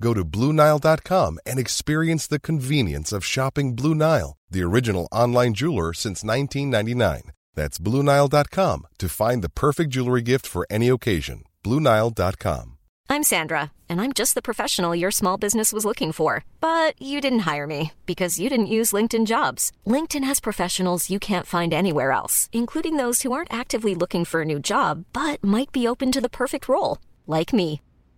Go 0.00 0.12
to 0.14 0.24
BlueNile.com 0.24 1.38
and 1.46 1.58
experience 1.58 2.26
the 2.26 2.40
convenience 2.40 3.12
of 3.12 3.24
shopping 3.24 3.74
Blue 3.74 3.94
Nile, 3.94 4.36
the 4.50 4.62
original 4.62 5.08
online 5.12 5.54
jeweler 5.54 5.92
since 5.92 6.24
1999. 6.24 7.32
That's 7.54 7.78
BlueNile.com 7.78 8.86
to 8.98 9.08
find 9.08 9.42
the 9.42 9.48
perfect 9.48 9.90
jewelry 9.90 10.22
gift 10.22 10.46
for 10.46 10.66
any 10.70 10.88
occasion. 10.88 11.44
BlueNile.com. 11.62 12.70
I'm 13.08 13.22
Sandra, 13.22 13.70
and 13.88 14.00
I'm 14.00 14.12
just 14.12 14.34
the 14.34 14.42
professional 14.42 14.94
your 14.94 15.10
small 15.10 15.36
business 15.36 15.72
was 15.72 15.84
looking 15.84 16.10
for. 16.10 16.44
But 16.60 17.00
you 17.00 17.20
didn't 17.20 17.40
hire 17.40 17.66
me 17.66 17.92
because 18.06 18.40
you 18.40 18.48
didn't 18.48 18.74
use 18.78 18.92
LinkedIn 18.92 19.26
jobs. 19.26 19.70
LinkedIn 19.86 20.24
has 20.24 20.40
professionals 20.40 21.10
you 21.10 21.20
can't 21.20 21.46
find 21.46 21.72
anywhere 21.72 22.10
else, 22.10 22.48
including 22.52 22.96
those 22.96 23.22
who 23.22 23.32
aren't 23.32 23.52
actively 23.52 23.94
looking 23.94 24.24
for 24.24 24.40
a 24.40 24.46
new 24.46 24.58
job 24.58 25.04
but 25.12 25.44
might 25.44 25.70
be 25.70 25.86
open 25.86 26.10
to 26.12 26.20
the 26.20 26.28
perfect 26.28 26.68
role, 26.68 26.98
like 27.26 27.52
me. 27.52 27.80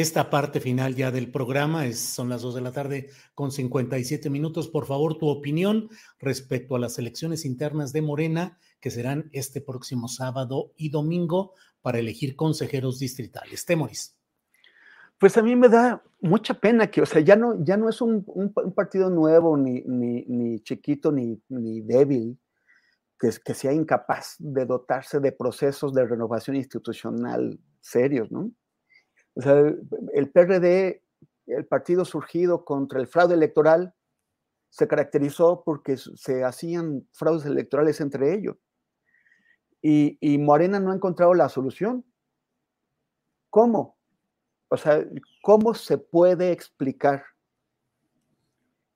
esta 0.00 0.30
parte 0.30 0.60
final 0.60 0.94
ya 0.94 1.10
del 1.10 1.30
programa, 1.30 1.86
es, 1.86 1.98
son 1.98 2.28
las 2.28 2.42
2 2.42 2.54
de 2.56 2.60
la 2.60 2.72
tarde 2.72 3.10
con 3.34 3.50
57 3.50 4.30
minutos. 4.30 4.68
Por 4.68 4.86
favor, 4.86 5.18
tu 5.18 5.28
opinión 5.28 5.88
respecto 6.18 6.76
a 6.76 6.78
las 6.78 6.98
elecciones 6.98 7.44
internas 7.44 7.92
de 7.92 8.02
Morena 8.02 8.58
que 8.80 8.90
serán 8.90 9.30
este 9.32 9.60
próximo 9.60 10.08
sábado 10.08 10.72
y 10.76 10.90
domingo 10.90 11.54
para 11.82 11.98
elegir 11.98 12.36
consejeros 12.36 12.98
distritales. 12.98 13.64
Temoris. 13.64 14.16
Pues 15.18 15.36
a 15.36 15.42
mí 15.42 15.54
me 15.54 15.68
da 15.68 16.02
mucha 16.20 16.54
pena 16.54 16.90
que, 16.90 17.02
o 17.02 17.06
sea, 17.06 17.20
ya 17.20 17.36
no, 17.36 17.62
ya 17.62 17.76
no 17.76 17.88
es 17.88 18.00
un, 18.00 18.24
un, 18.26 18.52
partido 18.72 19.10
nuevo, 19.10 19.56
ni, 19.56 19.82
ni, 19.82 20.24
ni 20.24 20.60
chiquito, 20.60 21.12
ni, 21.12 21.42
ni 21.48 21.82
débil, 21.82 22.38
que, 23.18 23.30
que, 23.44 23.52
sea 23.52 23.74
incapaz 23.74 24.36
de 24.38 24.64
dotarse 24.64 25.20
de 25.20 25.32
procesos 25.32 25.92
de 25.92 26.06
renovación 26.06 26.56
institucional 26.56 27.60
serios, 27.80 28.32
¿no? 28.32 28.50
O 29.34 29.42
sea, 29.42 29.72
el 30.14 30.30
PRD, 30.30 31.02
el 31.46 31.66
partido 31.66 32.04
surgido 32.04 32.64
contra 32.64 33.00
el 33.00 33.06
fraude 33.06 33.34
electoral, 33.34 33.94
se 34.70 34.86
caracterizó 34.86 35.62
porque 35.64 35.96
se 35.96 36.44
hacían 36.44 37.06
fraudes 37.12 37.44
electorales 37.44 38.00
entre 38.00 38.34
ellos. 38.34 38.56
Y, 39.82 40.38
Morena 40.38 40.78
no 40.78 40.92
ha 40.92 40.94
encontrado 40.94 41.34
la 41.34 41.48
solución. 41.48 42.04
¿Cómo? 43.48 43.96
O 44.68 44.76
sea, 44.76 45.04
¿cómo 45.42 45.74
se 45.74 45.98
puede 45.98 46.52
explicar 46.52 47.24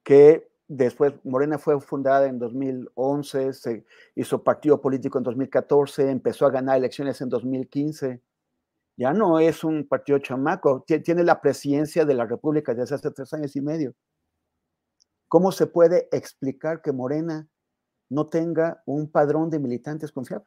que 0.05 0.48
después 0.69 1.15
Morena 1.25 1.59
fue 1.59 1.81
fundada 1.81 2.27
en 2.27 2.39
2011, 2.39 3.53
se 3.55 3.85
hizo 4.14 4.45
partido 4.45 4.81
político 4.81 5.19
en 5.19 5.25
2014, 5.25 6.11
empezó 6.11 6.47
a 6.47 6.51
ganar 6.51 6.77
elecciones 6.77 7.20
en 7.20 7.31
2015? 7.31 8.23
Ya 8.97 9.13
no 9.13 9.41
es 9.41 9.65
un 9.65 9.87
partido 9.87 10.19
chamaco, 10.19 10.85
tiene 10.87 11.25
la 11.25 11.41
presidencia 11.41 12.05
de 12.05 12.15
la 12.15 12.27
República 12.27 12.75
desde 12.75 12.95
hace 12.95 13.11
tres 13.11 13.33
años 13.33 13.57
y 13.57 13.61
medio. 13.61 13.95
¿Cómo 15.29 15.51
se 15.51 15.67
puede 15.67 16.09
explicar 16.13 16.81
que 16.81 16.93
Morena 16.93 17.49
no 18.09 18.29
tenga 18.29 18.83
un 18.87 19.11
padrón 19.11 19.51
de 19.51 19.59
militantes 19.59 20.13
confiable? 20.13 20.47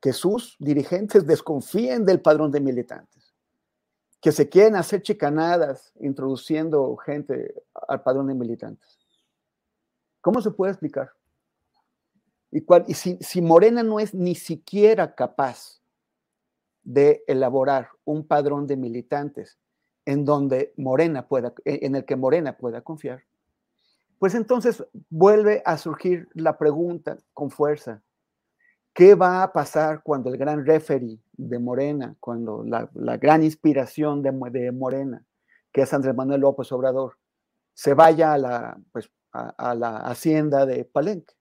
Que 0.00 0.12
sus 0.12 0.56
dirigentes 0.58 1.26
desconfíen 1.26 2.04
del 2.04 2.20
padrón 2.20 2.50
de 2.50 2.60
militantes 2.60 3.34
que 4.24 4.32
se 4.32 4.48
quieren 4.48 4.74
hacer 4.74 5.02
chicanadas 5.02 5.92
introduciendo 6.00 6.96
gente 6.96 7.62
al 7.86 8.02
padrón 8.02 8.28
de 8.28 8.34
militantes. 8.34 8.98
¿Cómo 10.22 10.40
se 10.40 10.50
puede 10.50 10.72
explicar? 10.72 11.10
Y, 12.50 12.62
cuál, 12.62 12.86
y 12.88 12.94
si, 12.94 13.18
si, 13.20 13.42
Morena 13.42 13.82
no 13.82 14.00
es 14.00 14.14
ni 14.14 14.34
siquiera 14.34 15.14
capaz 15.14 15.82
de 16.84 17.24
elaborar 17.26 17.88
un 18.04 18.26
padrón 18.26 18.66
de 18.66 18.76
militantes 18.76 19.58
en 20.04 20.24
donde 20.24 20.72
Morena 20.76 21.26
pueda, 21.26 21.54
en 21.64 21.96
el 21.96 22.04
que 22.04 22.16
Morena 22.16 22.56
pueda 22.56 22.82
confiar, 22.82 23.24
pues 24.18 24.34
entonces 24.34 24.84
vuelve 25.10 25.62
a 25.64 25.76
surgir 25.78 26.28
la 26.34 26.56
pregunta 26.58 27.18
con 27.32 27.50
fuerza. 27.50 28.02
¿Qué 28.92 29.14
va 29.14 29.42
a 29.42 29.52
pasar 29.52 30.02
cuando 30.02 30.30
el 30.30 30.36
gran 30.36 30.64
referee 30.64 31.18
de 31.32 31.58
Morena, 31.58 32.14
cuando 32.20 32.62
la, 32.64 32.88
la 32.94 33.16
gran 33.16 33.42
inspiración 33.42 34.22
de, 34.22 34.70
Morena, 34.72 35.24
que 35.72 35.82
es 35.82 35.92
Andrés 35.92 36.14
Manuel 36.14 36.42
López 36.42 36.70
Obrador, 36.70 37.18
se 37.72 37.94
vaya 37.94 38.34
a 38.34 38.38
la, 38.38 38.78
pues, 38.92 39.10
a 39.32 39.74
la 39.74 39.96
hacienda 39.96 40.64
de 40.64 40.84
Palenque, 40.84 41.34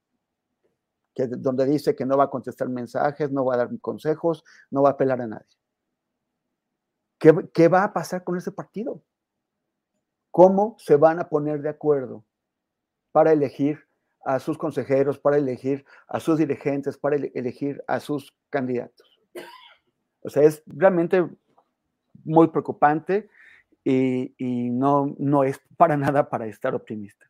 donde 1.16 1.66
dice 1.66 1.96
que 1.96 2.06
no 2.06 2.18
va 2.18 2.25
a 2.25 2.29
contestar 2.29 2.69
mensajes, 2.69 3.31
no 3.31 3.46
va 3.46 3.56
a 3.56 3.57
dar 3.57 3.79
consejos, 3.79 4.44
no 4.72 4.81
va 4.81 4.90
a 4.90 4.91
apelar 4.94 5.22
a 5.22 5.28
nadie? 5.28 5.57
¿Qué, 7.53 7.68
va 7.69 7.85
a 7.85 7.94
pasar 7.94 8.24
con 8.24 8.38
ese 8.38 8.51
partido? 8.51 9.01
¿Cómo 10.31 10.75
se 10.79 10.97
van 10.97 11.19
a 11.19 11.29
poner 11.29 11.62
de 11.62 11.69
acuerdo 11.69 12.25
para 13.12 13.31
elegir 13.31 13.88
a 14.25 14.40
sus 14.40 14.57
consejeros, 14.57 15.19
para 15.19 15.38
elegir 15.38 15.85
a 16.07 16.19
sus 16.19 16.38
dirigentes, 16.38 16.97
para 16.97 17.16
elegir 17.16 17.81
a 17.88 18.00
sus 18.00 18.35
candidatos? 18.50 19.22
O 20.22 20.29
sea, 20.29 20.44
es 20.44 20.63
realmente 20.66 21.29
muy 22.25 22.47
preocupante 22.50 23.29
y, 23.85 24.34
no 24.72 25.44
es 25.44 25.62
para 25.78 25.96
nada 25.96 26.29
para 26.29 26.47
estar 26.47 26.75
optimista. 26.75 27.29